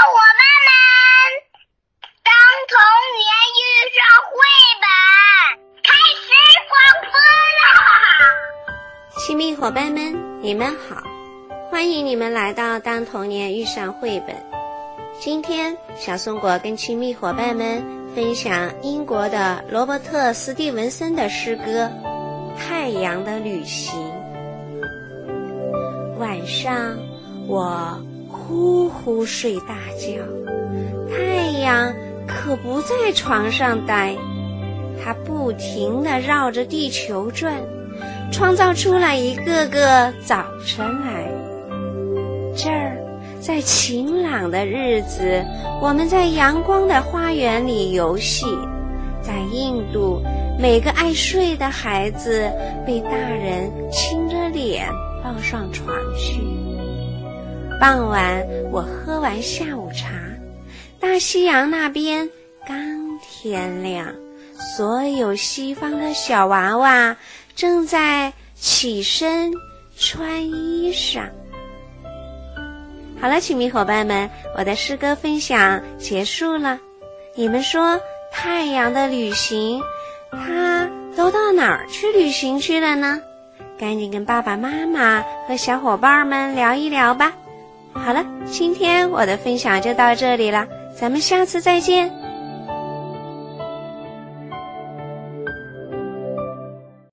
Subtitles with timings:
[0.00, 0.72] 伙伴们，
[2.24, 2.32] 当
[2.68, 2.74] 童
[3.20, 3.28] 年
[3.60, 3.62] 遇
[3.92, 4.32] 上绘
[4.80, 4.88] 本，
[5.82, 6.24] 开始
[6.70, 6.72] 广
[7.04, 7.12] 播
[7.60, 7.62] 了。
[9.18, 11.02] 亲密伙伴们，你们好，
[11.70, 14.34] 欢迎你们来到《当童年遇上绘本》。
[15.18, 21.90] 今天，小松果跟亲密伙伴们分享英国的罗伯特·斯蒂文森的诗歌
[22.56, 24.00] 《太阳的旅行》。
[26.18, 26.96] 晚上，
[27.46, 28.02] 我。
[28.50, 30.20] 呼呼睡大觉，
[31.08, 31.94] 太阳
[32.26, 34.16] 可不在床上待，
[35.00, 37.54] 它不停地绕着地球转。
[38.32, 41.30] 创造出了一个个早晨来。
[42.56, 42.96] 这儿，
[43.40, 45.44] 在晴朗的日子，
[45.80, 48.46] 我们在阳光的花园里游戏；
[49.20, 50.20] 在印度，
[50.58, 52.50] 每个爱睡的孩子
[52.86, 54.88] 被大人亲着脸
[55.22, 56.40] 抱上床去。
[57.80, 60.10] 傍晚，我喝完下午茶，
[61.00, 62.28] 大西洋那边
[62.68, 64.14] 刚天亮，
[64.76, 67.16] 所有西方的小娃娃。
[67.56, 69.50] 正在起身
[69.96, 71.30] 穿衣裳。
[73.18, 76.78] 好了，亲密伙伴们，我的诗歌分享结束了。
[77.34, 77.98] 你们说，
[78.30, 79.82] 太阳的旅行，
[80.30, 83.22] 它都到哪儿去旅行去了呢？
[83.78, 87.32] 赶紧跟爸爸妈妈和小伙伴们聊一聊吧。
[87.92, 92.10] 好了，今天我的分享就到这里了，咱们下次再见。